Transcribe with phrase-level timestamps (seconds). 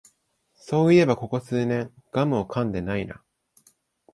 [0.55, 3.21] そういえばここ数年ガムかんでないな